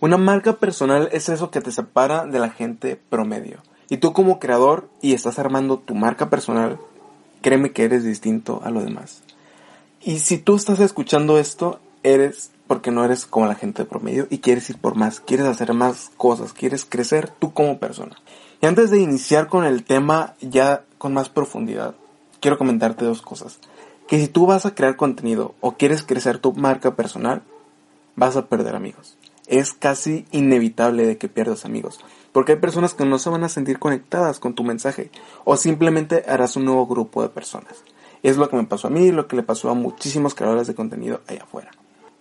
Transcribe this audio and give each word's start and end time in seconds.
Una 0.00 0.16
marca 0.16 0.54
personal 0.54 1.08
es 1.12 1.28
eso 1.28 1.50
que 1.50 1.60
te 1.60 1.72
separa 1.72 2.26
de 2.26 2.38
la 2.38 2.50
gente 2.50 3.00
promedio. 3.08 3.58
Y 3.88 3.98
tú 3.98 4.12
como 4.12 4.38
creador 4.38 4.88
y 5.00 5.14
estás 5.14 5.38
armando 5.38 5.78
tu 5.78 5.94
marca 5.94 6.30
personal, 6.30 6.78
créeme 7.42 7.72
que 7.72 7.84
eres 7.84 8.04
distinto 8.04 8.60
a 8.64 8.70
los 8.70 8.84
demás. 8.84 9.22
Y 10.00 10.18
si 10.18 10.38
tú 10.38 10.56
estás 10.56 10.80
escuchando 10.80 11.38
esto, 11.38 11.80
eres 12.02 12.50
porque 12.66 12.90
no 12.90 13.04
eres 13.04 13.26
como 13.26 13.46
la 13.46 13.54
gente 13.54 13.84
promedio 13.84 14.26
y 14.30 14.38
quieres 14.38 14.68
ir 14.70 14.78
por 14.78 14.94
más, 14.94 15.20
quieres 15.20 15.46
hacer 15.46 15.74
más 15.74 16.10
cosas, 16.16 16.52
quieres 16.52 16.84
crecer 16.84 17.28
tú 17.28 17.52
como 17.52 17.78
persona. 17.78 18.16
Y 18.60 18.66
antes 18.66 18.90
de 18.90 19.00
iniciar 19.00 19.48
con 19.48 19.64
el 19.64 19.84
tema 19.84 20.34
ya 20.40 20.84
con 20.98 21.12
más 21.12 21.28
profundidad, 21.28 21.94
quiero 22.40 22.58
comentarte 22.58 23.04
dos 23.04 23.22
cosas. 23.22 23.58
Que 24.08 24.18
si 24.18 24.28
tú 24.28 24.46
vas 24.46 24.66
a 24.66 24.74
crear 24.74 24.96
contenido 24.96 25.54
o 25.60 25.72
quieres 25.72 26.02
crecer 26.02 26.38
tu 26.38 26.52
marca 26.52 26.94
personal, 26.94 27.42
vas 28.16 28.36
a 28.36 28.46
perder 28.46 28.74
amigos. 28.74 29.16
Es 29.46 29.72
casi 29.72 30.24
inevitable 30.30 31.06
de 31.06 31.18
que 31.18 31.28
pierdas 31.28 31.64
amigos. 31.64 32.00
Porque 32.32 32.52
hay 32.52 32.58
personas 32.58 32.94
que 32.94 33.04
no 33.04 33.18
se 33.18 33.30
van 33.30 33.44
a 33.44 33.48
sentir 33.48 33.78
conectadas 33.78 34.38
con 34.40 34.54
tu 34.54 34.64
mensaje. 34.64 35.10
O 35.44 35.56
simplemente 35.56 36.24
harás 36.26 36.56
un 36.56 36.64
nuevo 36.64 36.86
grupo 36.86 37.22
de 37.22 37.28
personas. 37.28 37.84
Es 38.22 38.36
lo 38.36 38.48
que 38.48 38.56
me 38.56 38.64
pasó 38.64 38.88
a 38.88 38.90
mí, 38.90 39.12
lo 39.12 39.28
que 39.28 39.36
le 39.36 39.42
pasó 39.42 39.70
a 39.70 39.74
muchísimos 39.74 40.34
creadores 40.34 40.66
de 40.66 40.74
contenido 40.74 41.20
allá 41.26 41.42
afuera. 41.42 41.70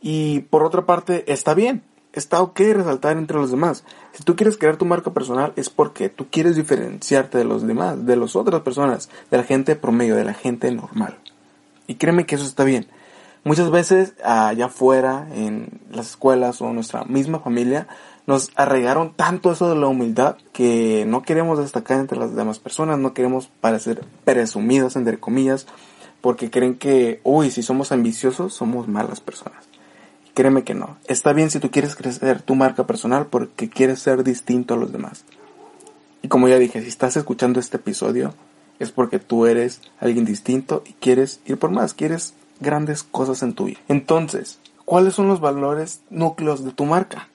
Y 0.02 0.42
por 0.42 0.64
otra 0.64 0.86
parte, 0.86 1.32
está 1.32 1.54
bien, 1.54 1.82
está 2.14 2.42
ok 2.42 2.60
resaltar 2.60 3.18
entre 3.18 3.38
los 3.38 3.52
demás. 3.52 3.84
Si 4.12 4.24
tú 4.24 4.36
quieres 4.36 4.58
crear 4.58 4.78
tu 4.78 4.86
marca 4.86 5.12
personal 5.12 5.54
es 5.56 5.70
porque 5.70 6.10
tú 6.10 6.28
quieres 6.30 6.56
diferenciarte 6.56 7.38
de 7.38 7.46
los 7.46 7.66
demás, 7.66 8.06
de 8.06 8.16
las 8.16 8.36
otras 8.36 8.62
personas, 8.62 9.10
de 9.32 9.38
la 9.38 9.44
gente 9.44 9.76
promedio, 9.76 10.16
de 10.16 10.26
la 10.26 10.34
gente 10.34 10.72
normal. 10.72 11.18
Y 11.88 11.96
créeme 11.96 12.26
que 12.26 12.36
eso 12.36 12.46
está 12.46 12.64
bien. 12.64 12.88
Muchas 13.44 13.72
veces 13.72 14.14
allá 14.24 14.66
afuera, 14.68 15.28
en 15.34 15.82
las 15.92 16.12
escuelas 16.12 16.62
o 16.62 16.70
en 16.70 16.76
nuestra 16.76 17.04
misma 17.04 17.40
familia, 17.40 17.88
nos 18.26 18.52
arraigaron 18.56 19.14
tanto 19.14 19.52
eso 19.52 19.70
de 19.70 19.76
la 19.76 19.88
humildad 19.88 20.38
que 20.54 21.04
no 21.06 21.24
queremos 21.24 21.60
destacar 21.60 22.00
entre 22.00 22.18
las 22.18 22.36
demás 22.36 22.60
personas, 22.60 23.00
no 23.00 23.14
queremos 23.14 23.48
parecer 23.60 24.06
presumidos, 24.24 24.96
entre 24.96 25.20
comillas, 25.20 25.68
porque 26.22 26.50
creen 26.50 26.76
que, 26.76 27.20
uy, 27.24 27.52
si 27.52 27.64
somos 27.64 27.92
ambiciosos, 27.92 28.54
somos 28.54 28.88
malas 28.88 29.20
personas. 29.20 29.66
Créeme 30.34 30.64
que 30.64 30.74
no. 30.74 30.98
Está 31.06 31.34
bien 31.34 31.52
si 31.52 31.60
tú 31.60 31.70
quieres 31.70 31.96
crecer 31.96 32.42
tu 32.42 32.56
marca 32.56 32.88
personal 32.88 33.28
porque 33.28 33.70
quieres 33.70 34.00
ser 34.00 34.24
distinto 34.24 34.74
a 34.74 34.78
los 34.78 34.94
demás. 34.94 35.26
Y 36.22 36.30
como 36.30 36.48
ya 36.48 36.58
dije, 36.58 36.82
si 36.82 36.88
estás 36.88 37.18
escuchando 37.18 37.60
este 37.60 37.76
episodio 37.76 38.34
es 38.80 38.92
porque 38.92 39.20
tú 39.20 39.46
eres 39.46 39.82
alguien 40.00 40.24
distinto 40.24 40.82
y 40.86 40.94
quieres 40.94 41.42
ir 41.46 41.58
por 41.60 41.72
más, 41.72 41.94
quieres 41.94 42.34
grandes 42.60 43.04
cosas 43.04 43.44
en 43.44 43.54
tu 43.54 43.66
vida. 43.66 43.80
Entonces, 43.88 44.60
¿cuáles 44.86 45.14
son 45.14 45.28
los 45.28 45.40
valores 45.40 46.02
núcleos 46.10 46.64
de 46.64 46.72
tu 46.72 46.86
marca? 46.86 47.30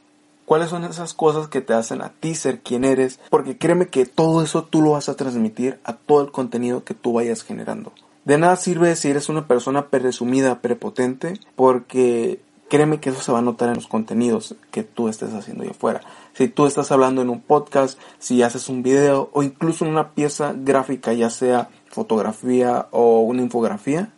¿Cuáles 0.44 0.70
son 0.70 0.84
esas 0.84 1.12
cosas 1.12 1.48
que 1.48 1.60
te 1.60 1.74
hacen 1.74 2.00
a 2.00 2.08
ti 2.08 2.34
ser 2.34 2.60
quien 2.60 2.84
eres? 2.84 3.20
Porque 3.28 3.58
créeme 3.58 3.88
que 3.88 4.06
todo 4.06 4.42
eso 4.42 4.64
tú 4.64 4.80
lo 4.80 4.92
vas 4.92 5.10
a 5.10 5.14
transmitir 5.14 5.78
a 5.84 5.92
todo 5.92 6.22
el 6.22 6.30
contenido 6.30 6.84
que 6.84 6.94
tú 6.94 7.12
vayas 7.12 7.42
generando. 7.42 7.92
De 8.24 8.38
nada 8.38 8.56
sirve 8.56 8.96
si 8.96 9.10
eres 9.10 9.28
una 9.28 9.46
persona 9.46 9.88
presumida, 9.88 10.60
prepotente, 10.60 11.34
porque 11.54 12.40
créeme 12.68 13.00
que 13.00 13.10
eso 13.10 13.20
se 13.20 13.32
va 13.32 13.38
a 13.38 13.42
notar 13.42 13.68
en 13.68 13.76
los 13.76 13.88
contenidos 13.88 14.54
que 14.70 14.84
tú 14.84 15.08
estés 15.08 15.34
haciendo 15.34 15.64
ahí 15.64 15.70
afuera. 15.70 16.00
Si 16.34 16.48
tú 16.48 16.66
estás 16.66 16.92
hablando 16.92 17.22
en 17.22 17.30
un 17.30 17.40
podcast, 17.40 17.98
si 18.18 18.42
haces 18.42 18.68
un 18.68 18.82
video 18.82 19.30
o 19.32 19.42
incluso 19.42 19.84
en 19.84 19.90
una 19.90 20.10
pieza 20.10 20.54
gráfica, 20.56 21.12
ya 21.12 21.30
sea 21.30 21.70
fotografía 21.88 22.86
o 22.90 23.20
una 23.20 23.42
infografía, 23.42 24.12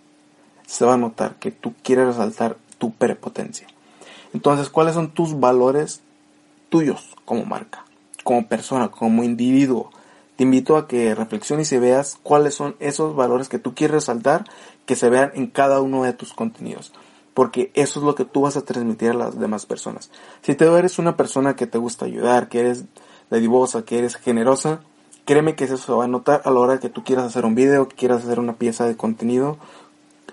se 0.71 0.85
va 0.85 0.95
a 0.95 0.99
notar 0.99 1.35
que 1.41 1.51
tú 1.51 1.75
quieres 1.83 2.07
resaltar 2.07 2.57
tu 2.79 2.93
prepotencia. 2.93 3.67
Entonces, 4.33 4.71
¿cuáles 4.71 4.95
son 4.95 5.11
tus 5.11 5.41
valores 5.41 6.01
tuyos 6.69 7.17
como 7.25 7.45
marca, 7.45 7.85
como 8.23 8.47
persona, 8.47 8.89
como 8.89 9.25
individuo? 9.25 9.91
Te 10.37 10.45
invito 10.45 10.77
a 10.77 10.87
que 10.87 11.17
reflexiones 11.17 11.73
y 11.73 11.79
veas 11.79 12.19
cuáles 12.23 12.55
son 12.55 12.77
esos 12.79 13.17
valores 13.17 13.49
que 13.49 13.59
tú 13.59 13.75
quieres 13.75 13.95
resaltar, 13.95 14.45
que 14.87 14.95
se 14.95 15.11
vean 15.11 15.33
en 15.35 15.49
cada 15.49 15.81
uno 15.81 16.05
de 16.05 16.13
tus 16.13 16.33
contenidos 16.33 16.93
porque 17.35 17.71
eso 17.75 18.01
es 18.01 18.05
lo 18.05 18.15
que 18.15 18.25
tú 18.25 18.43
vas 18.43 18.57
a 18.57 18.65
transmitir 18.65 19.11
a 19.11 19.15
las 19.15 19.39
demás 19.39 19.65
personas. 19.65 20.11
Si 20.43 20.55
tú 20.55 20.65
eres 20.77 20.99
una 20.99 21.17
persona 21.17 21.57
que 21.57 21.67
te 21.67 21.79
gusta 21.79 22.05
ayudar, 22.05 22.49
que 22.49 22.61
eres 22.61 22.85
dedivosa, 23.31 23.85
que 23.85 23.99
eres 23.99 24.17
generosa, 24.17 24.81
créeme 25.25 25.55
que 25.55 25.65
eso 25.65 25.77
se 25.77 25.93
va 25.93 26.05
a 26.05 26.09
notar 26.09 26.43
a 26.45 26.51
la 26.51 26.59
hora 26.59 26.81
que 26.81 26.89
tú 26.89 27.05
quieras 27.05 27.27
hacer 27.27 27.45
un 27.45 27.55
video, 27.55 27.89
que 27.89 27.95
quieras 27.95 28.25
hacer 28.25 28.41
una 28.41 28.57
pieza 28.57 28.85
de 28.85 28.97
contenido 28.97 29.59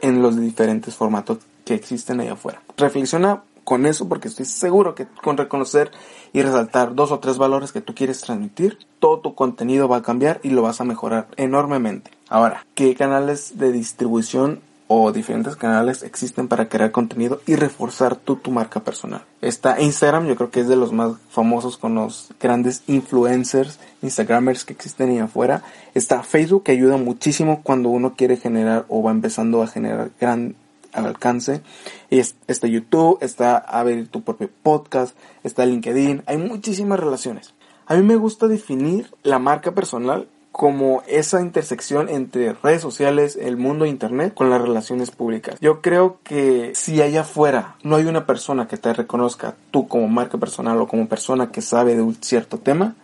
en 0.01 0.21
los 0.21 0.39
diferentes 0.39 0.95
formatos 0.95 1.39
que 1.65 1.73
existen 1.73 2.19
allá 2.19 2.33
afuera. 2.33 2.61
Reflexiona 2.77 3.43
con 3.63 3.85
eso 3.85 4.07
porque 4.07 4.29
estoy 4.29 4.45
seguro 4.45 4.95
que 4.95 5.07
con 5.21 5.35
reconocer 5.35 5.91
y 6.31 6.41
resaltar 6.41 6.95
dos 6.95 7.11
o 7.11 7.19
tres 7.19 7.37
valores 7.37 7.73
que 7.73 7.81
tú 7.81 7.93
quieres 7.93 8.21
transmitir, 8.21 8.77
todo 8.99 9.19
tu 9.19 9.35
contenido 9.35 9.89
va 9.89 9.97
a 9.97 10.01
cambiar 10.01 10.39
y 10.41 10.51
lo 10.51 10.61
vas 10.61 10.79
a 10.79 10.85
mejorar 10.85 11.27
enormemente. 11.35 12.11
Ahora, 12.29 12.65
¿qué 12.75 12.95
canales 12.95 13.57
de 13.57 13.73
distribución 13.73 14.61
o 14.87 15.11
diferentes 15.11 15.55
canales 15.55 16.03
existen 16.03 16.47
para 16.47 16.69
crear 16.69 16.91
contenido 16.91 17.41
y 17.45 17.55
reforzar 17.55 18.15
tu, 18.15 18.37
tu 18.37 18.51
marca 18.51 18.79
personal. 18.79 19.23
Está 19.41 19.81
Instagram, 19.81 20.27
yo 20.27 20.35
creo 20.35 20.49
que 20.49 20.61
es 20.61 20.67
de 20.67 20.75
los 20.75 20.93
más 20.93 21.13
famosos 21.29 21.77
con 21.77 21.95
los 21.95 22.29
grandes 22.39 22.83
influencers, 22.87 23.79
Instagramers 24.01 24.65
que 24.65 24.73
existen 24.73 25.09
ahí 25.09 25.19
afuera. 25.19 25.63
Está 25.93 26.23
Facebook 26.23 26.63
que 26.63 26.71
ayuda 26.71 26.97
muchísimo 26.97 27.61
cuando 27.63 27.89
uno 27.89 28.15
quiere 28.15 28.37
generar 28.37 28.85
o 28.87 29.03
va 29.03 29.11
empezando 29.11 29.61
a 29.61 29.67
generar 29.67 30.11
gran 30.19 30.55
alcance. 30.93 31.61
Y 32.09 32.19
está 32.19 32.67
YouTube, 32.67 33.17
está 33.21 33.57
abrir 33.57 34.07
tu 34.07 34.23
propio 34.23 34.49
podcast, 34.63 35.15
está 35.43 35.65
LinkedIn, 35.65 36.23
hay 36.25 36.37
muchísimas 36.37 36.99
relaciones. 36.99 37.53
A 37.85 37.95
mí 37.95 38.03
me 38.03 38.15
gusta 38.15 38.47
definir 38.47 39.11
la 39.23 39.39
marca 39.39 39.73
personal 39.73 40.27
como 40.51 41.03
esa 41.07 41.41
intersección 41.41 42.09
entre 42.09 42.53
redes 42.53 42.81
sociales, 42.81 43.37
el 43.39 43.57
mundo 43.57 43.83
de 43.83 43.91
internet 43.91 44.33
con 44.33 44.49
las 44.49 44.61
relaciones 44.61 45.11
públicas. 45.11 45.59
Yo 45.61 45.81
creo 45.81 46.17
que 46.23 46.71
si 46.73 47.01
allá 47.01 47.21
afuera 47.21 47.75
no 47.83 47.95
hay 47.95 48.05
una 48.05 48.25
persona 48.25 48.67
que 48.67 48.77
te 48.77 48.91
reconozca 48.91 49.55
tú 49.71 49.87
como 49.87 50.07
marca 50.07 50.37
personal 50.37 50.79
o 50.81 50.87
como 50.87 51.07
persona 51.07 51.51
que 51.51 51.61
sabe 51.61 51.95
de 51.95 52.01
un 52.01 52.15
cierto 52.15 52.57
tema, 52.57 52.95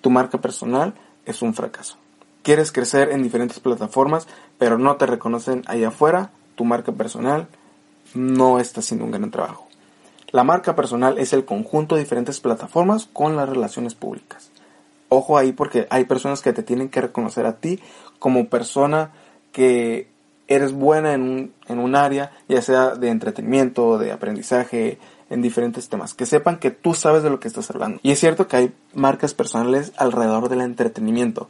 tu 0.00 0.10
marca 0.10 0.38
personal 0.40 0.94
es 1.26 1.42
un 1.42 1.54
fracaso. 1.54 1.96
Quieres 2.42 2.72
crecer 2.72 3.10
en 3.10 3.22
diferentes 3.22 3.60
plataformas, 3.60 4.26
pero 4.58 4.78
no 4.78 4.96
te 4.96 5.06
reconocen 5.06 5.62
allá 5.66 5.88
afuera, 5.88 6.30
tu 6.56 6.64
marca 6.64 6.92
personal 6.92 7.46
no 8.14 8.58
está 8.58 8.80
haciendo 8.80 9.04
un 9.04 9.12
gran 9.12 9.30
trabajo. 9.30 9.68
La 10.32 10.42
marca 10.42 10.74
personal 10.74 11.18
es 11.18 11.32
el 11.32 11.44
conjunto 11.44 11.94
de 11.94 12.02
diferentes 12.02 12.40
plataformas 12.40 13.08
con 13.12 13.36
las 13.36 13.48
relaciones 13.48 13.94
públicas 13.94 14.50
ojo 15.08 15.38
ahí 15.38 15.52
porque 15.52 15.86
hay 15.90 16.04
personas 16.04 16.42
que 16.42 16.52
te 16.52 16.62
tienen 16.62 16.88
que 16.88 17.00
reconocer 17.00 17.46
a 17.46 17.56
ti 17.56 17.80
como 18.18 18.48
persona 18.48 19.12
que 19.52 20.08
eres 20.48 20.72
buena 20.72 21.14
en 21.14 21.22
un, 21.22 21.54
en 21.68 21.78
un 21.78 21.96
área, 21.96 22.32
ya 22.48 22.62
sea 22.62 22.94
de 22.94 23.08
entretenimiento, 23.08 23.98
de 23.98 24.12
aprendizaje, 24.12 24.98
en 25.28 25.42
diferentes 25.42 25.88
temas. 25.88 26.14
Que 26.14 26.26
sepan 26.26 26.58
que 26.58 26.70
tú 26.70 26.94
sabes 26.94 27.22
de 27.22 27.30
lo 27.30 27.40
que 27.40 27.48
estás 27.48 27.70
hablando. 27.70 27.98
Y 28.02 28.12
es 28.12 28.20
cierto 28.20 28.46
que 28.46 28.56
hay 28.56 28.74
marcas 28.94 29.34
personales 29.34 29.92
alrededor 29.96 30.48
del 30.48 30.60
entretenimiento. 30.60 31.48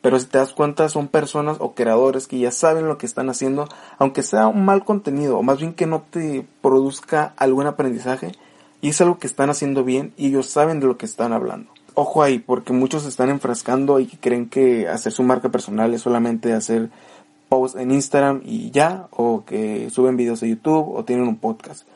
Pero 0.00 0.18
si 0.18 0.26
te 0.26 0.38
das 0.38 0.54
cuenta 0.54 0.88
son 0.88 1.08
personas 1.08 1.56
o 1.60 1.74
creadores 1.74 2.28
que 2.28 2.38
ya 2.38 2.52
saben 2.52 2.86
lo 2.86 2.98
que 2.98 3.06
están 3.06 3.28
haciendo, 3.28 3.68
aunque 3.98 4.22
sea 4.22 4.46
un 4.46 4.64
mal 4.64 4.84
contenido, 4.84 5.38
o 5.38 5.42
más 5.42 5.58
bien 5.58 5.74
que 5.74 5.86
no 5.86 6.04
te 6.08 6.46
produzca 6.62 7.34
algún 7.36 7.66
aprendizaje, 7.66 8.32
y 8.80 8.90
es 8.90 9.00
algo 9.00 9.18
que 9.18 9.26
están 9.26 9.50
haciendo 9.50 9.82
bien 9.82 10.14
y 10.16 10.28
ellos 10.28 10.46
saben 10.46 10.78
de 10.78 10.86
lo 10.86 10.96
que 10.96 11.06
están 11.06 11.32
hablando 11.32 11.72
ojo 11.98 12.22
ahí, 12.22 12.38
porque 12.38 12.72
muchos 12.72 13.02
se 13.02 13.08
están 13.08 13.28
enfrascando 13.28 13.98
y 13.98 14.06
creen 14.06 14.48
que 14.48 14.86
hacer 14.86 15.10
su 15.10 15.24
marca 15.24 15.48
personal 15.48 15.92
es 15.92 16.02
solamente 16.02 16.52
hacer 16.52 16.90
posts 17.48 17.76
en 17.76 17.90
Instagram 17.90 18.40
y 18.44 18.70
ya, 18.70 19.08
o 19.10 19.44
que 19.44 19.90
suben 19.90 20.16
videos 20.16 20.38
de 20.40 20.50
YouTube 20.50 20.94
o 20.94 21.04
tienen 21.04 21.26
un 21.26 21.38
podcast. 21.38 21.88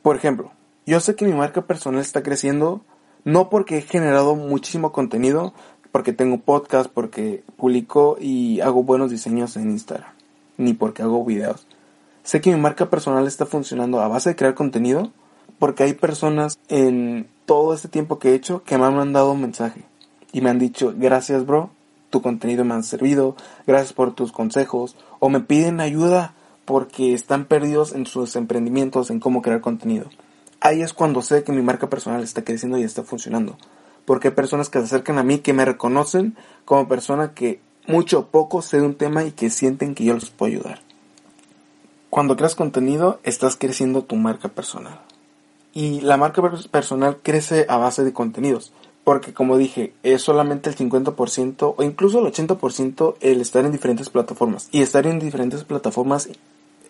Por 0.00 0.16
ejemplo, 0.16 0.50
yo 0.86 0.98
sé 1.00 1.14
que 1.14 1.26
mi 1.26 1.34
marca 1.34 1.60
personal 1.66 2.00
está 2.00 2.22
creciendo 2.22 2.80
no 3.24 3.50
porque 3.50 3.76
he 3.76 3.82
generado 3.82 4.34
muchísimo 4.34 4.92
contenido, 4.92 5.52
porque 5.92 6.14
tengo 6.14 6.38
podcast, 6.38 6.90
porque 6.90 7.44
publico 7.58 8.16
y 8.18 8.60
hago 8.60 8.82
buenos 8.82 9.10
diseños 9.10 9.58
en 9.58 9.72
Instagram, 9.72 10.10
ni 10.56 10.72
porque 10.72 11.02
hago 11.02 11.22
videos. 11.22 11.66
Sé 12.22 12.40
que 12.40 12.50
mi 12.50 12.58
marca 12.58 12.88
personal 12.88 13.26
está 13.26 13.44
funcionando 13.44 14.00
a 14.00 14.08
base 14.08 14.30
de 14.30 14.36
crear 14.36 14.54
contenido 14.54 15.12
porque 15.60 15.84
hay 15.84 15.92
personas 15.92 16.58
en 16.68 17.28
todo 17.46 17.74
este 17.74 17.86
tiempo 17.86 18.18
que 18.18 18.30
he 18.30 18.34
hecho 18.34 18.64
que 18.64 18.78
me 18.78 18.86
han 18.86 18.96
mandado 18.96 19.30
un 19.30 19.42
mensaje 19.42 19.84
y 20.32 20.40
me 20.40 20.50
han 20.50 20.58
dicho, 20.58 20.92
gracias 20.96 21.46
bro, 21.46 21.70
tu 22.08 22.22
contenido 22.22 22.64
me 22.64 22.74
ha 22.74 22.82
servido, 22.82 23.36
gracias 23.66 23.92
por 23.92 24.14
tus 24.14 24.32
consejos, 24.32 24.96
o 25.20 25.28
me 25.28 25.40
piden 25.40 25.80
ayuda 25.80 26.34
porque 26.64 27.14
están 27.14 27.44
perdidos 27.44 27.92
en 27.92 28.06
sus 28.06 28.36
emprendimientos, 28.36 29.10
en 29.10 29.20
cómo 29.20 29.42
crear 29.42 29.60
contenido. 29.60 30.08
Ahí 30.60 30.82
es 30.82 30.92
cuando 30.92 31.22
sé 31.22 31.44
que 31.44 31.52
mi 31.52 31.62
marca 31.62 31.90
personal 31.90 32.22
está 32.22 32.42
creciendo 32.42 32.78
y 32.78 32.82
está 32.82 33.02
funcionando. 33.02 33.56
Porque 34.04 34.28
hay 34.28 34.34
personas 34.34 34.68
que 34.68 34.78
se 34.78 34.86
acercan 34.86 35.18
a 35.18 35.22
mí 35.22 35.38
que 35.38 35.52
me 35.52 35.64
reconocen 35.64 36.36
como 36.64 36.88
persona 36.88 37.32
que 37.34 37.60
mucho 37.86 38.20
o 38.20 38.26
poco 38.26 38.62
sé 38.62 38.78
de 38.78 38.86
un 38.86 38.94
tema 38.94 39.24
y 39.24 39.32
que 39.32 39.50
sienten 39.50 39.94
que 39.94 40.04
yo 40.04 40.14
los 40.14 40.30
puedo 40.30 40.52
ayudar. 40.52 40.80
Cuando 42.08 42.36
creas 42.36 42.54
contenido, 42.54 43.20
estás 43.22 43.56
creciendo 43.56 44.02
tu 44.02 44.16
marca 44.16 44.48
personal. 44.48 45.00
Y 45.72 46.00
la 46.00 46.16
marca 46.16 46.42
personal 46.70 47.18
crece 47.22 47.66
a 47.68 47.76
base 47.76 48.04
de 48.04 48.12
contenidos. 48.12 48.72
Porque 49.04 49.32
como 49.32 49.56
dije, 49.56 49.94
es 50.02 50.22
solamente 50.22 50.68
el 50.68 50.76
50% 50.76 51.74
o 51.76 51.82
incluso 51.82 52.18
el 52.18 52.32
80% 52.32 53.14
el 53.20 53.40
estar 53.40 53.64
en 53.64 53.72
diferentes 53.72 54.10
plataformas. 54.10 54.68
Y 54.72 54.82
estar 54.82 55.06
en 55.06 55.18
diferentes 55.18 55.64
plataformas 55.64 56.28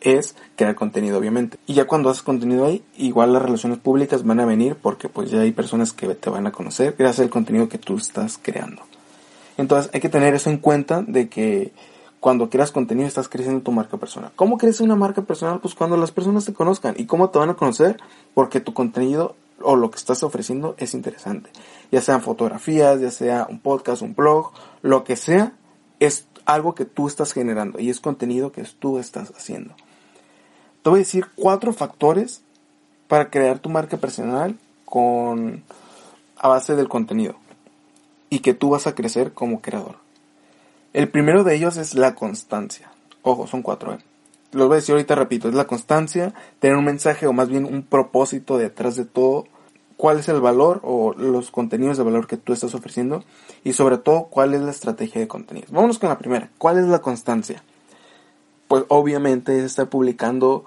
es 0.00 0.34
crear 0.56 0.74
contenido, 0.74 1.18
obviamente. 1.18 1.58
Y 1.66 1.74
ya 1.74 1.86
cuando 1.86 2.10
haces 2.10 2.22
contenido 2.22 2.66
ahí, 2.66 2.82
igual 2.96 3.32
las 3.32 3.42
relaciones 3.42 3.78
públicas 3.78 4.24
van 4.24 4.40
a 4.40 4.46
venir 4.46 4.76
porque 4.76 5.08
pues 5.08 5.30
ya 5.30 5.40
hay 5.40 5.52
personas 5.52 5.92
que 5.92 6.14
te 6.14 6.30
van 6.30 6.46
a 6.46 6.52
conocer 6.52 6.94
gracias 6.98 7.24
al 7.24 7.30
contenido 7.30 7.68
que 7.68 7.78
tú 7.78 7.96
estás 7.96 8.38
creando. 8.40 8.82
Entonces 9.56 9.90
hay 9.94 10.00
que 10.00 10.08
tener 10.08 10.34
eso 10.34 10.50
en 10.50 10.58
cuenta 10.58 11.02
de 11.06 11.28
que 11.28 11.72
cuando 12.20 12.50
creas 12.50 12.70
contenido 12.70 13.08
estás 13.08 13.28
creciendo 13.28 13.62
tu 13.62 13.72
marca 13.72 13.96
personal. 13.96 14.30
¿Cómo 14.36 14.58
crece 14.58 14.82
una 14.82 14.94
marca 14.94 15.22
personal? 15.22 15.60
Pues 15.60 15.74
cuando 15.74 15.96
las 15.96 16.12
personas 16.12 16.44
te 16.44 16.52
conozcan. 16.52 16.94
¿Y 16.98 17.06
cómo 17.06 17.30
te 17.30 17.38
van 17.38 17.50
a 17.50 17.54
conocer? 17.54 17.96
Porque 18.34 18.60
tu 18.60 18.74
contenido 18.74 19.34
o 19.62 19.74
lo 19.76 19.90
que 19.90 19.96
estás 19.96 20.22
ofreciendo 20.22 20.74
es 20.78 20.94
interesante. 20.94 21.50
Ya 21.90 22.00
sean 22.02 22.20
fotografías, 22.20 23.00
ya 23.00 23.10
sea 23.10 23.46
un 23.48 23.58
podcast, 23.60 24.02
un 24.02 24.14
blog, 24.14 24.52
lo 24.82 25.02
que 25.02 25.16
sea, 25.16 25.54
es 25.98 26.26
algo 26.44 26.74
que 26.74 26.84
tú 26.84 27.08
estás 27.08 27.32
generando 27.32 27.78
y 27.80 27.90
es 27.90 28.00
contenido 28.00 28.52
que 28.52 28.64
tú 28.64 28.98
estás 28.98 29.32
haciendo. 29.36 29.74
Te 30.82 30.90
voy 30.90 30.98
a 30.98 31.00
decir 31.00 31.26
cuatro 31.34 31.72
factores 31.72 32.42
para 33.08 33.30
crear 33.30 33.58
tu 33.58 33.70
marca 33.70 33.96
personal 33.96 34.58
con 34.84 35.62
a 36.36 36.48
base 36.48 36.74
del 36.74 36.88
contenido 36.88 37.36
y 38.30 38.40
que 38.40 38.54
tú 38.54 38.70
vas 38.70 38.86
a 38.86 38.94
crecer 38.94 39.32
como 39.32 39.60
creador. 39.60 39.96
El 40.92 41.08
primero 41.08 41.44
de 41.44 41.54
ellos 41.54 41.76
es 41.76 41.94
la 41.94 42.16
constancia. 42.16 42.90
Ojo, 43.22 43.46
son 43.46 43.62
cuatro. 43.62 43.94
¿eh? 43.94 43.98
Los 44.50 44.66
voy 44.66 44.74
a 44.74 44.80
decir 44.80 44.94
ahorita 44.94 45.14
repito, 45.14 45.48
es 45.48 45.54
la 45.54 45.66
constancia, 45.66 46.34
tener 46.58 46.76
un 46.76 46.84
mensaje 46.84 47.28
o 47.28 47.32
más 47.32 47.48
bien 47.48 47.64
un 47.64 47.82
propósito 47.84 48.58
detrás 48.58 48.96
de 48.96 49.04
todo, 49.04 49.46
cuál 49.96 50.18
es 50.18 50.28
el 50.28 50.40
valor 50.40 50.80
o 50.82 51.12
los 51.12 51.52
contenidos 51.52 51.96
de 51.96 52.02
valor 52.02 52.26
que 52.26 52.36
tú 52.36 52.52
estás 52.52 52.74
ofreciendo 52.74 53.22
y 53.62 53.74
sobre 53.74 53.98
todo 53.98 54.24
cuál 54.24 54.54
es 54.54 54.62
la 54.62 54.72
estrategia 54.72 55.20
de 55.20 55.28
contenidos. 55.28 55.70
Vámonos 55.70 56.00
con 56.00 56.08
la 56.08 56.18
primera, 56.18 56.50
¿cuál 56.58 56.78
es 56.78 56.86
la 56.86 57.00
constancia? 57.00 57.62
Pues 58.66 58.84
obviamente 58.88 59.56
es 59.58 59.64
estar 59.64 59.88
publicando, 59.88 60.64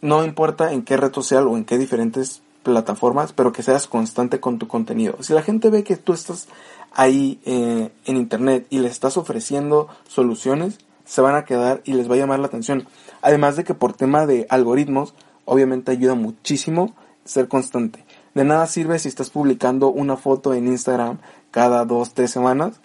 no 0.00 0.24
importa 0.24 0.72
en 0.72 0.82
qué 0.82 0.96
red 0.96 1.12
social 1.12 1.46
o 1.46 1.56
en 1.56 1.64
qué 1.64 1.78
diferentes 1.78 2.42
plataformas, 2.64 3.32
pero 3.32 3.52
que 3.52 3.62
seas 3.62 3.86
constante 3.86 4.40
con 4.40 4.58
tu 4.58 4.66
contenido. 4.66 5.22
Si 5.22 5.32
la 5.32 5.42
gente 5.42 5.70
ve 5.70 5.84
que 5.84 5.96
tú 5.96 6.12
estás 6.12 6.48
ahí 6.92 7.40
eh, 7.44 7.90
en 8.04 8.16
internet 8.16 8.66
y 8.70 8.78
les 8.78 8.92
estás 8.92 9.16
ofreciendo 9.16 9.88
soluciones, 10.08 10.78
se 11.04 11.20
van 11.20 11.34
a 11.34 11.44
quedar 11.44 11.82
y 11.84 11.94
les 11.94 12.10
va 12.10 12.14
a 12.14 12.18
llamar 12.18 12.38
la 12.38 12.46
atención. 12.46 12.86
Además 13.22 13.56
de 13.56 13.64
que 13.64 13.74
por 13.74 13.92
tema 13.92 14.26
de 14.26 14.46
algoritmos, 14.48 15.14
obviamente 15.44 15.92
ayuda 15.92 16.14
muchísimo 16.14 16.94
ser 17.24 17.48
constante. 17.48 18.04
De 18.34 18.44
nada 18.44 18.66
sirve 18.66 18.98
si 18.98 19.08
estás 19.08 19.30
publicando 19.30 19.88
una 19.88 20.16
foto 20.16 20.54
en 20.54 20.68
Instagram 20.68 21.18
cada 21.50 21.84
dos, 21.84 22.14
tres 22.14 22.30
semanas, 22.30 22.80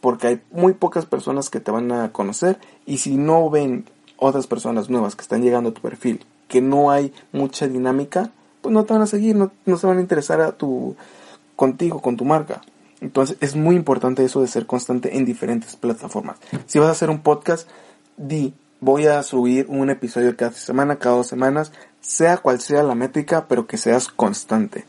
porque 0.00 0.26
hay 0.26 0.42
muy 0.50 0.72
pocas 0.72 1.06
personas 1.06 1.50
que 1.50 1.60
te 1.60 1.70
van 1.70 1.92
a 1.92 2.12
conocer 2.12 2.58
y 2.86 2.98
si 2.98 3.16
no 3.16 3.48
ven 3.50 3.84
otras 4.16 4.46
personas 4.46 4.90
nuevas 4.90 5.14
que 5.14 5.22
están 5.22 5.42
llegando 5.42 5.70
a 5.70 5.74
tu 5.74 5.80
perfil, 5.80 6.24
que 6.48 6.60
no 6.60 6.90
hay 6.90 7.12
mucha 7.32 7.68
dinámica, 7.68 8.30
pues 8.60 8.72
no 8.72 8.84
te 8.84 8.92
van 8.92 9.02
a 9.02 9.06
seguir, 9.06 9.36
no, 9.36 9.52
no 9.64 9.76
se 9.76 9.86
van 9.86 9.98
a 9.98 10.02
interesar 10.02 10.40
a 10.40 10.52
tu, 10.52 10.96
contigo, 11.56 12.00
con 12.02 12.16
tu 12.16 12.24
marca. 12.24 12.62
Entonces 13.00 13.36
es 13.40 13.56
muy 13.56 13.76
importante 13.76 14.24
eso 14.24 14.40
de 14.40 14.48
ser 14.48 14.66
constante 14.66 15.16
en 15.16 15.24
diferentes 15.24 15.76
plataformas. 15.76 16.38
Si 16.66 16.78
vas 16.78 16.88
a 16.88 16.92
hacer 16.92 17.10
un 17.10 17.22
podcast, 17.22 17.68
di, 18.16 18.54
voy 18.80 19.06
a 19.06 19.22
subir 19.22 19.66
un 19.68 19.90
episodio 19.90 20.36
cada 20.36 20.52
semana, 20.52 20.96
cada 20.96 21.16
dos 21.16 21.26
semanas, 21.26 21.72
sea 22.00 22.38
cual 22.38 22.60
sea 22.60 22.82
la 22.82 22.94
métrica, 22.94 23.46
pero 23.48 23.66
que 23.66 23.78
seas 23.78 24.08
constante. 24.08 24.84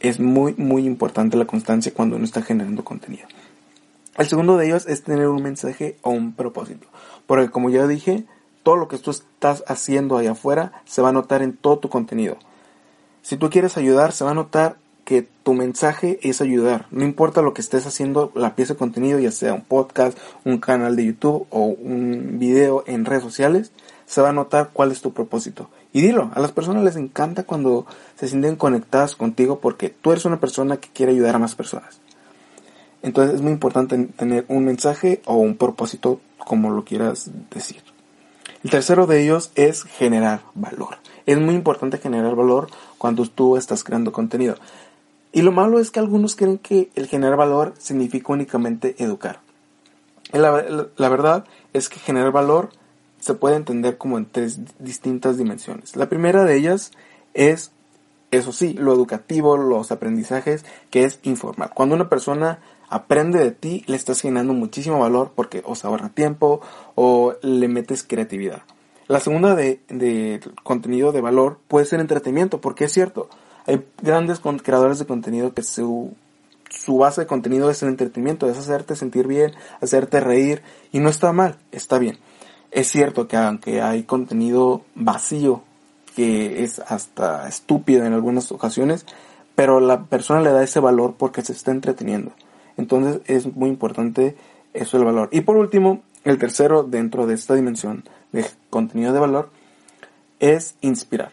Es 0.00 0.20
muy, 0.20 0.54
muy 0.54 0.86
importante 0.86 1.36
la 1.36 1.46
constancia 1.46 1.92
cuando 1.94 2.16
uno 2.16 2.24
está 2.24 2.42
generando 2.42 2.84
contenido. 2.84 3.26
El 4.16 4.28
segundo 4.28 4.56
de 4.56 4.66
ellos 4.66 4.86
es 4.86 5.02
tener 5.02 5.28
un 5.28 5.42
mensaje 5.42 5.96
o 6.02 6.10
un 6.10 6.34
propósito. 6.34 6.86
Porque 7.26 7.50
como 7.50 7.70
ya 7.70 7.86
dije, 7.86 8.24
todo 8.62 8.76
lo 8.76 8.88
que 8.88 8.98
tú 8.98 9.10
estás 9.10 9.64
haciendo 9.66 10.16
allá 10.16 10.32
afuera 10.32 10.72
se 10.84 11.02
va 11.02 11.08
a 11.08 11.12
notar 11.12 11.42
en 11.42 11.56
todo 11.56 11.78
tu 11.78 11.88
contenido. 11.88 12.36
Si 13.22 13.36
tú 13.36 13.50
quieres 13.50 13.76
ayudar, 13.76 14.12
se 14.12 14.24
va 14.24 14.32
a 14.32 14.34
notar 14.34 14.76
que 15.04 15.26
tu 15.42 15.54
mensaje 15.54 16.18
es 16.22 16.40
ayudar. 16.40 16.86
No 16.90 17.04
importa 17.04 17.42
lo 17.42 17.54
que 17.54 17.60
estés 17.60 17.86
haciendo, 17.86 18.32
la 18.34 18.54
pieza 18.56 18.74
de 18.74 18.78
contenido, 18.78 19.18
ya 19.18 19.30
sea 19.30 19.54
un 19.54 19.62
podcast, 19.62 20.18
un 20.44 20.58
canal 20.58 20.96
de 20.96 21.04
YouTube 21.04 21.46
o 21.50 21.66
un 21.66 22.38
video 22.38 22.84
en 22.86 23.04
redes 23.04 23.22
sociales, 23.22 23.72
se 24.06 24.20
va 24.20 24.30
a 24.30 24.32
notar 24.32 24.70
cuál 24.72 24.92
es 24.92 25.00
tu 25.00 25.12
propósito. 25.12 25.70
Y 25.92 26.00
dilo, 26.00 26.30
a 26.34 26.40
las 26.40 26.52
personas 26.52 26.82
les 26.84 26.96
encanta 26.96 27.44
cuando 27.44 27.86
se 28.16 28.28
sienten 28.28 28.56
conectadas 28.56 29.14
contigo 29.14 29.60
porque 29.60 29.90
tú 29.90 30.12
eres 30.12 30.24
una 30.24 30.40
persona 30.40 30.78
que 30.78 30.88
quiere 30.88 31.12
ayudar 31.12 31.36
a 31.36 31.38
más 31.38 31.54
personas. 31.54 32.00
Entonces 33.02 33.36
es 33.36 33.42
muy 33.42 33.52
importante 33.52 33.98
tener 34.16 34.46
un 34.48 34.64
mensaje 34.64 35.20
o 35.26 35.36
un 35.36 35.56
propósito, 35.56 36.20
como 36.38 36.70
lo 36.70 36.84
quieras 36.84 37.30
decir. 37.54 37.82
El 38.64 38.70
tercero 38.70 39.06
de 39.06 39.22
ellos 39.22 39.52
es 39.56 39.82
generar 39.82 40.40
valor. 40.54 40.96
Es 41.26 41.38
muy 41.38 41.54
importante 41.54 41.98
generar 41.98 42.34
valor 42.34 42.68
cuando 42.96 43.26
tú 43.26 43.58
estás 43.58 43.84
creando 43.84 44.10
contenido. 44.10 44.56
Y 45.34 45.42
lo 45.42 45.50
malo 45.50 45.80
es 45.80 45.90
que 45.90 45.98
algunos 45.98 46.36
creen 46.36 46.58
que 46.58 46.90
el 46.94 47.08
generar 47.08 47.36
valor 47.36 47.74
significa 47.78 48.32
únicamente 48.32 48.94
educar. 49.02 49.40
La, 50.32 50.52
verdad 51.08 51.44
es 51.72 51.88
que 51.88 51.98
generar 51.98 52.30
valor 52.30 52.70
se 53.18 53.34
puede 53.34 53.56
entender 53.56 53.98
como 53.98 54.16
en 54.16 54.26
tres 54.26 54.60
distintas 54.78 55.36
dimensiones. 55.36 55.96
La 55.96 56.08
primera 56.08 56.44
de 56.44 56.56
ellas 56.56 56.92
es, 57.34 57.72
eso 58.30 58.52
sí, 58.52 58.74
lo 58.74 58.92
educativo, 58.92 59.56
los 59.56 59.90
aprendizajes, 59.90 60.64
que 60.90 61.02
es 61.02 61.18
informar. 61.24 61.72
Cuando 61.74 61.96
una 61.96 62.08
persona 62.08 62.60
aprende 62.88 63.40
de 63.40 63.50
ti, 63.50 63.82
le 63.88 63.96
estás 63.96 64.20
generando 64.20 64.54
muchísimo 64.54 65.00
valor 65.00 65.32
porque 65.34 65.64
os 65.66 65.84
ahorra 65.84 66.10
tiempo 66.10 66.60
o 66.94 67.34
le 67.42 67.66
metes 67.66 68.04
creatividad. 68.04 68.62
La 69.08 69.18
segunda 69.18 69.56
de, 69.56 69.80
de 69.88 70.40
contenido 70.62 71.10
de 71.10 71.20
valor 71.20 71.58
puede 71.66 71.86
ser 71.86 71.98
entretenimiento, 71.98 72.60
porque 72.60 72.84
es 72.84 72.92
cierto, 72.92 73.28
hay 73.66 73.84
grandes 74.02 74.40
creadores 74.62 74.98
de 74.98 75.06
contenido 75.06 75.54
que 75.54 75.62
su, 75.62 76.12
su 76.70 76.98
base 76.98 77.22
de 77.22 77.26
contenido 77.26 77.70
es 77.70 77.82
el 77.82 77.88
entretenimiento, 77.88 78.48
es 78.48 78.58
hacerte 78.58 78.96
sentir 78.96 79.26
bien, 79.26 79.52
hacerte 79.80 80.20
reír, 80.20 80.62
y 80.92 81.00
no 81.00 81.08
está 81.08 81.32
mal, 81.32 81.56
está 81.72 81.98
bien. 81.98 82.18
Es 82.70 82.88
cierto 82.88 83.28
que 83.28 83.36
aunque 83.36 83.80
hay 83.80 84.02
contenido 84.02 84.82
vacío, 84.94 85.62
que 86.14 86.62
es 86.62 86.80
hasta 86.80 87.48
estúpido 87.48 88.04
en 88.04 88.12
algunas 88.12 88.52
ocasiones, 88.52 89.06
pero 89.54 89.80
la 89.80 90.04
persona 90.04 90.40
le 90.40 90.50
da 90.50 90.62
ese 90.62 90.80
valor 90.80 91.14
porque 91.16 91.42
se 91.42 91.52
está 91.52 91.70
entreteniendo. 91.70 92.32
Entonces 92.76 93.20
es 93.26 93.54
muy 93.54 93.68
importante 93.68 94.36
eso 94.72 94.96
el 94.96 95.04
valor. 95.04 95.28
Y 95.32 95.42
por 95.42 95.56
último, 95.56 96.02
el 96.24 96.38
tercero 96.38 96.82
dentro 96.82 97.26
de 97.26 97.34
esta 97.34 97.54
dimensión 97.54 98.04
de 98.32 98.44
contenido 98.70 99.12
de 99.12 99.20
valor 99.20 99.50
es 100.40 100.74
inspirar 100.80 101.32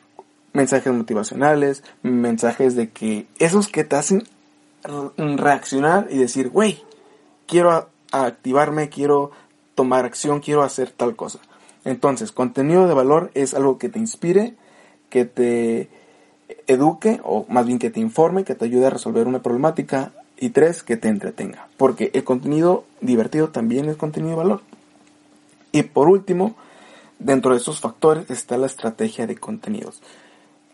mensajes 0.53 0.93
motivacionales, 0.93 1.83
mensajes 2.03 2.75
de 2.75 2.89
que 2.89 3.27
esos 3.39 3.67
que 3.67 3.83
te 3.83 3.95
hacen 3.95 4.23
reaccionar 5.17 6.07
y 6.09 6.17
decir, 6.17 6.49
güey, 6.49 6.81
quiero 7.47 7.89
activarme, 8.11 8.89
quiero 8.89 9.31
tomar 9.75 10.05
acción, 10.05 10.39
quiero 10.39 10.63
hacer 10.63 10.91
tal 10.91 11.15
cosa. 11.15 11.39
Entonces, 11.85 12.31
contenido 12.31 12.87
de 12.87 12.93
valor 12.93 13.31
es 13.33 13.53
algo 13.53 13.77
que 13.77 13.89
te 13.89 13.99
inspire, 13.99 14.55
que 15.09 15.25
te 15.25 15.89
eduque, 16.67 17.19
o 17.23 17.45
más 17.49 17.65
bien 17.65 17.79
que 17.79 17.89
te 17.89 17.99
informe, 17.99 18.43
que 18.43 18.55
te 18.55 18.65
ayude 18.65 18.87
a 18.87 18.91
resolver 18.91 19.27
una 19.27 19.41
problemática. 19.41 20.11
Y 20.37 20.49
tres, 20.49 20.81
que 20.81 20.97
te 20.97 21.07
entretenga. 21.07 21.67
Porque 21.77 22.09
el 22.15 22.23
contenido 22.23 22.83
divertido 22.99 23.49
también 23.49 23.87
es 23.89 23.95
contenido 23.95 24.31
de 24.31 24.37
valor. 24.37 24.61
Y 25.71 25.83
por 25.83 26.09
último, 26.09 26.55
dentro 27.19 27.51
de 27.51 27.57
esos 27.57 27.79
factores 27.79 28.31
está 28.31 28.57
la 28.57 28.65
estrategia 28.65 29.27
de 29.27 29.35
contenidos. 29.35 30.01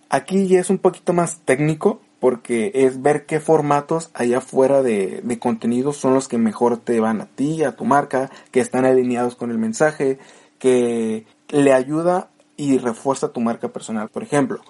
Aquí 0.10 0.48
ya 0.48 0.60
es 0.60 0.70
un 0.70 0.78
poquito 0.78 1.14
más 1.14 1.42
técnico 1.42 2.02
porque 2.20 2.72
es 2.74 3.02
ver 3.02 3.26
qué 3.26 3.40
formatos 3.40 4.10
allá 4.14 4.40
afuera 4.40 4.82
de, 4.82 5.22
de 5.24 5.40
contenido 5.40 5.94
son 5.94 6.14
los 6.14 6.28
que 6.28 6.38
mejor 6.38 6.78
te 6.78 7.00
van 7.00 7.22
a 7.22 7.26
ti, 7.28 7.64
a 7.64 7.76
tu 7.76 7.86
marca, 7.86 8.32
que 8.52 8.60
están 8.60 8.86
alineados 8.86 9.36
con 9.36 9.52
el 9.52 9.58
mensaje, 9.58 10.18
que 10.60 11.26
le 11.50 11.74
ayuda 11.74 12.30
y 12.56 12.78
refuerza 12.80 13.34
tu 13.34 13.40
marca 13.42 13.68
personal. 13.70 14.10
Por 14.10 14.24
ejemplo, 14.24 14.62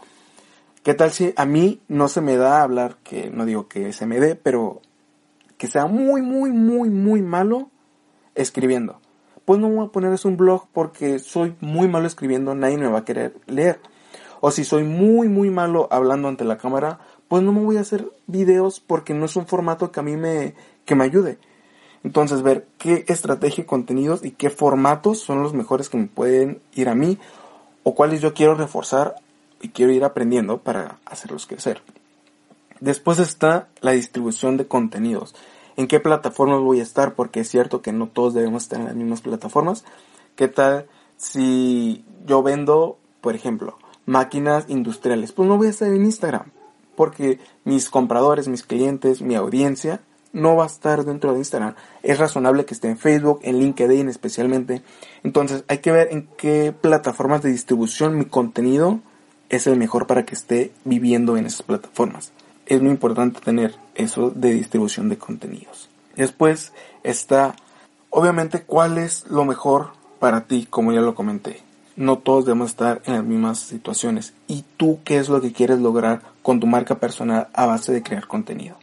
¿Qué 0.87 0.93
tal 0.93 1.11
si 1.11 1.33
a 1.35 1.45
mí 1.45 1.81
no 1.89 2.07
se 2.07 2.21
me 2.21 2.37
da 2.37 2.61
hablar, 2.61 2.95
que 3.03 3.29
no 3.29 3.45
digo 3.45 3.67
que 3.67 3.91
se 3.91 4.05
me 4.05 4.21
dé, 4.21 4.37
pero 4.37 4.81
que 5.57 5.67
sea 5.67 5.85
muy, 5.85 6.21
muy, 6.21 6.53
muy, 6.53 6.89
muy 6.89 7.21
malo 7.21 7.69
escribiendo? 8.35 9.01
Pues 9.43 9.59
no 9.59 9.67
voy 9.67 9.85
a 9.85 9.91
poner 9.91 10.13
eso 10.13 10.29
un 10.29 10.37
blog 10.37 10.69
porque 10.71 11.19
soy 11.19 11.57
muy 11.59 11.89
malo 11.89 12.07
escribiendo, 12.07 12.55
nadie 12.55 12.77
me 12.77 12.87
va 12.87 12.99
a 12.99 13.03
querer 13.03 13.35
leer. 13.47 13.81
O 14.39 14.51
si 14.51 14.63
soy 14.63 14.83
muy, 14.83 15.29
muy 15.29 15.49
malo 15.49 15.87
hablando 15.91 16.27
ante 16.27 16.43
la 16.43 16.57
cámara, 16.57 16.99
pues 17.27 17.43
no 17.43 17.51
me 17.51 17.63
voy 17.63 17.77
a 17.77 17.81
hacer 17.81 18.11
videos 18.27 18.79
porque 18.79 19.13
no 19.13 19.25
es 19.25 19.35
un 19.35 19.47
formato 19.47 19.91
que 19.91 19.99
a 19.99 20.03
mí 20.03 20.15
me, 20.17 20.55
que 20.85 20.95
me 20.95 21.03
ayude. 21.03 21.37
Entonces, 22.03 22.41
ver 22.41 22.67
qué 22.77 23.05
estrategia 23.07 23.63
y 23.63 23.67
contenidos 23.67 24.23
y 24.23 24.31
qué 24.31 24.49
formatos 24.49 25.19
son 25.19 25.43
los 25.43 25.53
mejores 25.53 25.89
que 25.89 25.97
me 25.97 26.07
pueden 26.07 26.61
ir 26.73 26.89
a 26.89 26.95
mí 26.95 27.17
o 27.83 27.95
cuáles 27.95 28.21
yo 28.21 28.33
quiero 28.33 28.55
reforzar 28.55 29.15
y 29.61 29.69
quiero 29.69 29.91
ir 29.91 30.03
aprendiendo 30.03 30.59
para 30.59 30.99
hacerlos 31.05 31.47
crecer. 31.47 31.81
Después 32.79 33.19
está 33.19 33.67
la 33.81 33.91
distribución 33.91 34.57
de 34.57 34.67
contenidos. 34.67 35.35
¿En 35.75 35.87
qué 35.87 35.99
plataformas 35.99 36.61
voy 36.61 36.79
a 36.79 36.83
estar? 36.83 37.13
Porque 37.15 37.41
es 37.41 37.49
cierto 37.49 37.81
que 37.81 37.91
no 37.91 38.07
todos 38.07 38.33
debemos 38.33 38.63
estar 38.63 38.79
en 38.79 38.85
las 38.85 38.95
mismas 38.95 39.21
plataformas. 39.21 39.83
¿Qué 40.35 40.47
tal 40.47 40.87
si 41.17 42.05
yo 42.25 42.43
vendo, 42.43 42.97
por 43.21 43.35
ejemplo, 43.35 43.77
máquinas 44.07 44.65
industriales? 44.67 45.31
Pues 45.31 45.47
no 45.47 45.57
voy 45.57 45.67
a 45.67 45.69
estar 45.69 45.87
en 45.89 46.03
Instagram. 46.03 46.51
Porque 46.95 47.39
mis 47.63 47.91
compradores, 47.91 48.47
mis 48.47 48.63
clientes, 48.63 49.21
mi 49.21 49.35
audiencia 49.35 50.01
no 50.33 50.55
va 50.55 50.63
a 50.63 50.67
estar 50.67 51.05
dentro 51.05 51.33
de 51.33 51.39
Instagram. 51.39 51.75
Es 52.01 52.17
razonable 52.17 52.65
que 52.65 52.73
esté 52.73 52.89
en 52.89 52.97
Facebook, 52.97 53.39
en 53.43 53.59
LinkedIn 53.59 54.09
especialmente. 54.09 54.81
Entonces 55.23 55.63
hay 55.67 55.77
que 55.77 55.91
ver 55.91 56.07
en 56.11 56.27
qué 56.37 56.73
plataformas 56.73 57.43
de 57.43 57.51
distribución 57.51 58.17
mi 58.17 58.25
contenido 58.25 58.99
es 59.49 59.67
el 59.67 59.77
mejor 59.77 60.07
para 60.07 60.25
que 60.25 60.35
esté 60.35 60.71
viviendo 60.83 61.37
en 61.37 61.45
esas 61.45 61.63
plataformas. 61.63 62.31
Es 62.65 62.81
muy 62.81 62.91
importante 62.91 63.39
tener 63.39 63.75
eso 63.95 64.29
de 64.29 64.53
distribución 64.53 65.09
de 65.09 65.17
contenidos. 65.17 65.89
Después 66.15 66.73
está, 67.03 67.55
obviamente, 68.09 68.63
cuál 68.63 68.97
es 68.97 69.25
lo 69.27 69.45
mejor 69.45 69.91
para 70.19 70.45
ti, 70.45 70.67
como 70.69 70.91
ya 70.91 71.01
lo 71.01 71.15
comenté. 71.15 71.61
No 71.97 72.19
todos 72.19 72.45
debemos 72.45 72.69
estar 72.69 73.01
en 73.05 73.15
las 73.15 73.23
mismas 73.25 73.59
situaciones. 73.59 74.33
¿Y 74.47 74.63
tú 74.77 74.99
qué 75.03 75.17
es 75.17 75.27
lo 75.27 75.41
que 75.41 75.51
quieres 75.51 75.79
lograr 75.79 76.21
con 76.43 76.59
tu 76.59 76.67
marca 76.67 76.99
personal 76.99 77.49
a 77.53 77.65
base 77.65 77.91
de 77.91 78.03
crear 78.03 78.27
contenido? 78.27 78.77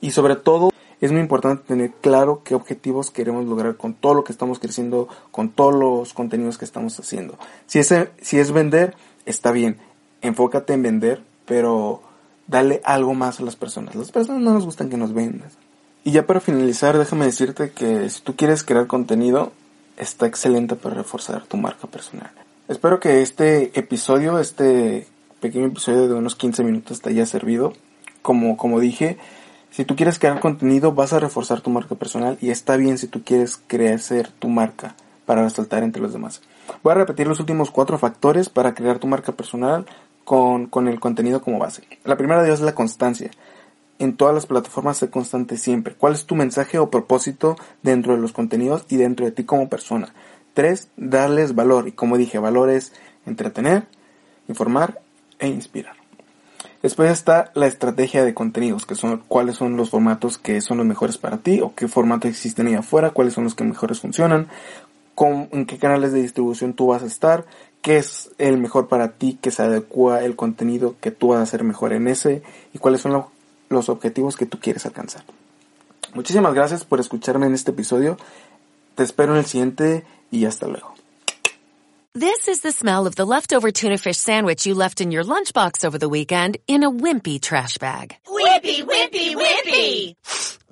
Y 0.00 0.12
sobre 0.12 0.36
todo, 0.36 0.70
es 1.00 1.12
muy 1.12 1.20
importante 1.20 1.64
tener 1.66 1.90
claro 2.00 2.42
qué 2.44 2.54
objetivos 2.54 3.10
queremos 3.10 3.44
lograr 3.46 3.76
con 3.76 3.94
todo 3.94 4.14
lo 4.14 4.24
que 4.24 4.32
estamos 4.32 4.58
creciendo, 4.58 5.08
con 5.30 5.50
todos 5.50 5.74
los 5.74 6.14
contenidos 6.14 6.56
que 6.56 6.64
estamos 6.64 6.98
haciendo. 6.98 7.36
Si 7.66 7.80
es, 7.80 7.92
si 8.22 8.38
es 8.38 8.52
vender, 8.52 8.94
está 9.26 9.50
bien, 9.50 9.78
enfócate 10.22 10.72
en 10.72 10.82
vender, 10.82 11.22
pero 11.44 12.00
dale 12.46 12.80
algo 12.84 13.14
más 13.14 13.40
a 13.40 13.42
las 13.42 13.56
personas. 13.56 13.94
Las 13.94 14.12
personas 14.12 14.40
no 14.42 14.54
nos 14.54 14.64
gustan 14.64 14.88
que 14.88 14.96
nos 14.96 15.12
vendas. 15.12 15.58
Y 16.04 16.12
ya 16.12 16.26
para 16.26 16.40
finalizar, 16.40 16.96
déjame 16.96 17.24
decirte 17.24 17.72
que 17.72 18.08
si 18.08 18.22
tú 18.22 18.36
quieres 18.36 18.62
crear 18.62 18.86
contenido, 18.86 19.52
está 19.96 20.26
excelente 20.26 20.76
para 20.76 20.94
reforzar 20.94 21.44
tu 21.46 21.56
marca 21.56 21.86
personal. 21.86 22.30
Espero 22.68 23.00
que 23.00 23.22
este 23.22 23.78
episodio, 23.78 24.38
este 24.38 25.06
pequeño 25.40 25.66
episodio 25.66 26.08
de 26.08 26.14
unos 26.14 26.34
15 26.34 26.64
minutos 26.64 27.00
te 27.00 27.10
haya 27.10 27.26
servido. 27.26 27.72
Como, 28.22 28.56
como 28.56 28.80
dije, 28.80 29.18
si 29.70 29.84
tú 29.84 29.94
quieres 29.94 30.18
crear 30.18 30.40
contenido, 30.40 30.92
vas 30.92 31.12
a 31.12 31.20
reforzar 31.20 31.60
tu 31.60 31.70
marca 31.70 31.94
personal 31.94 32.38
y 32.40 32.50
está 32.50 32.76
bien 32.76 32.98
si 32.98 33.06
tú 33.06 33.22
quieres 33.22 33.60
crecer 33.66 34.30
tu 34.30 34.48
marca 34.48 34.96
para 35.26 35.42
resaltar 35.42 35.82
entre 35.82 36.02
los 36.02 36.12
demás. 36.12 36.42
Voy 36.82 36.92
a 36.92 36.96
repetir 36.96 37.26
los 37.26 37.40
últimos 37.40 37.70
cuatro 37.70 37.98
factores 37.98 38.48
para 38.48 38.74
crear 38.74 38.98
tu 38.98 39.06
marca 39.06 39.32
personal 39.32 39.86
con, 40.24 40.66
con 40.66 40.88
el 40.88 40.98
contenido 40.98 41.42
como 41.42 41.58
base. 41.58 41.82
La 42.04 42.16
primera 42.16 42.42
de 42.42 42.48
ellos 42.48 42.60
es 42.60 42.66
la 42.66 42.74
constancia. 42.74 43.30
En 43.98 44.16
todas 44.16 44.34
las 44.34 44.46
plataformas 44.46 44.98
ser 44.98 45.10
constante 45.10 45.56
siempre. 45.56 45.94
¿Cuál 45.94 46.12
es 46.12 46.26
tu 46.26 46.34
mensaje 46.34 46.78
o 46.78 46.90
propósito 46.90 47.56
dentro 47.82 48.14
de 48.14 48.20
los 48.20 48.32
contenidos 48.32 48.84
y 48.88 48.96
dentro 48.96 49.24
de 49.24 49.32
ti 49.32 49.44
como 49.44 49.68
persona? 49.68 50.12
Tres, 50.54 50.88
darles 50.96 51.54
valor. 51.54 51.88
Y 51.88 51.92
como 51.92 52.18
dije, 52.18 52.38
valor 52.38 52.70
es 52.70 52.92
entretener, 53.24 53.86
informar 54.48 55.00
e 55.38 55.48
inspirar. 55.48 55.96
Después 56.82 57.10
está 57.10 57.50
la 57.54 57.66
estrategia 57.66 58.24
de 58.24 58.34
contenidos, 58.34 58.86
que 58.86 58.94
son 58.94 59.22
cuáles 59.26 59.56
son 59.56 59.76
los 59.76 59.90
formatos 59.90 60.38
que 60.38 60.60
son 60.60 60.78
los 60.78 60.86
mejores 60.86 61.18
para 61.18 61.38
ti 61.38 61.60
o 61.60 61.74
qué 61.74 61.88
formatos 61.88 62.30
existen 62.30 62.66
ahí 62.66 62.74
afuera, 62.74 63.10
cuáles 63.10 63.34
son 63.34 63.44
los 63.44 63.54
que 63.54 63.64
mejores 63.64 64.00
funcionan, 64.00 64.48
con, 65.14 65.48
en 65.52 65.66
qué 65.66 65.78
canales 65.78 66.12
de 66.12 66.22
distribución 66.22 66.74
tú 66.74 66.88
vas 66.88 67.02
a 67.02 67.06
estar, 67.06 67.46
qué 67.82 67.96
es 67.96 68.30
el 68.38 68.58
mejor 68.58 68.88
para 68.88 69.12
ti, 69.12 69.38
que 69.40 69.50
se 69.50 69.62
adecua 69.62 70.22
el 70.22 70.36
contenido 70.36 70.94
que 71.00 71.10
tú 71.10 71.28
vas 71.28 71.40
a 71.40 71.42
hacer 71.42 71.64
mejor 71.64 71.92
en 71.92 72.08
ese 72.08 72.42
y 72.72 72.78
cuáles 72.78 73.00
son 73.00 73.12
los 73.68 73.88
objetivos 73.88 74.36
que 74.36 74.46
tú 74.46 74.58
quieres 74.60 74.86
alcanzar. 74.86 75.24
Muchísimas 76.14 76.54
gracias 76.54 76.84
por 76.84 77.00
escucharme 77.00 77.46
en 77.46 77.54
este 77.54 77.72
episodio. 77.72 78.16
Te 78.94 79.02
espero 79.02 79.32
en 79.32 79.38
el 79.38 79.46
siguiente 79.46 80.04
y 80.30 80.46
hasta 80.46 80.66
luego. 80.66 80.94
This 82.14 82.48
is 82.48 82.62
the 82.62 82.72
smell 82.72 83.06
of 83.06 83.14
the 83.14 83.26
leftover 83.26 83.70
tuna 83.70 83.98
fish 83.98 84.16
sandwich 84.16 84.64
you 84.64 84.74
left 84.74 85.02
in 85.02 85.10
your 85.10 85.22
lunchbox 85.22 85.84
over 85.84 85.98
the 85.98 86.08
weekend 86.08 86.56
in 86.66 86.82
a 86.82 86.90
wimpy 86.90 87.38
trash 87.38 87.76
bag. 87.76 88.16
Wimpy, 88.26 88.82
wimpy, 88.82 89.34
wimpy! 89.34 90.14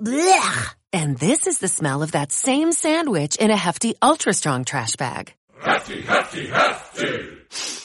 Blech! 0.01 0.75
And 0.91 1.19
this 1.19 1.45
is 1.45 1.59
the 1.59 1.67
smell 1.67 2.01
of 2.01 2.13
that 2.13 2.31
same 2.31 2.71
sandwich 2.71 3.35
in 3.35 3.51
a 3.51 3.55
hefty, 3.55 3.93
ultra 4.01 4.33
strong 4.33 4.65
trash 4.65 4.95
bag. 4.95 5.35
Hefty, 5.61 6.01
hefty, 6.01 6.47
hefty. 6.47 7.84